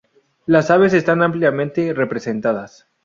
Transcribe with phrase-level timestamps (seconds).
[0.47, 2.87] Las aves están ampliamente representadas.